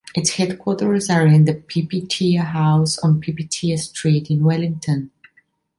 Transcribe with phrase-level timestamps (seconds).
[0.15, 5.11] Its headquarters are in the Pipitea House on Pipitea Street in Wellington.